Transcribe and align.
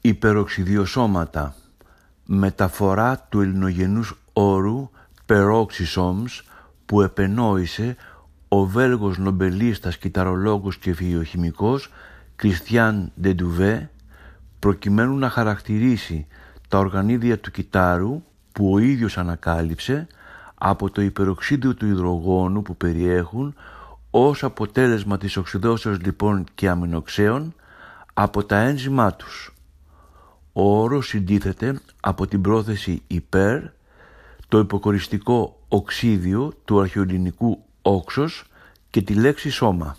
υπεροξιδιοσώματα 0.00 1.54
μεταφορά 2.24 3.26
του 3.28 3.40
ελληνογενούς 3.40 4.14
όρου 4.32 4.90
peroxysomes 5.26 6.42
που 6.86 7.02
επενόησε 7.02 7.96
ο 8.48 8.66
Βέλγος 8.66 9.18
νομπελίστας, 9.18 9.98
κυταρολόγος 9.98 10.76
και 10.76 10.92
βιοχημικός 10.92 11.90
Κριστιαν 12.36 13.12
Ντεντουβέ 13.20 13.90
προκειμένου 14.58 15.16
να 15.16 15.30
χαρακτηρίσει 15.30 16.26
τα 16.68 16.78
οργανίδια 16.78 17.38
του 17.38 17.50
κυτάρου 17.50 18.22
που 18.52 18.72
ο 18.72 18.78
ίδιος 18.78 19.18
ανακάλυψε 19.18 20.06
από 20.54 20.90
το 20.90 21.02
υπεροξίδιο 21.02 21.74
του 21.74 21.86
υδρογόνου 21.86 22.62
που 22.62 22.76
περιέχουν 22.76 23.54
ως 24.10 24.44
αποτέλεσμα 24.44 25.18
της 25.18 25.36
οξυδόσεως 25.36 26.00
λοιπόν 26.00 26.44
και 26.54 26.68
αμινοξέων 26.68 27.54
από 28.14 28.44
τα 28.44 28.56
ένζυμά 28.56 29.14
τους. 29.14 29.52
Ο 30.60 30.80
όρος 30.82 31.06
συντίθεται 31.06 31.80
από 32.00 32.26
την 32.26 32.40
πρόθεση 32.40 33.02
υπέρ, 33.06 33.62
το 34.48 34.58
υποκοριστικό 34.58 35.60
οξύδιο 35.68 36.52
του 36.64 36.80
αρχαιολινικού 36.80 37.64
όξος 37.82 38.44
και 38.90 39.02
τη 39.02 39.14
λέξη 39.14 39.50
σώμα. 39.50 39.96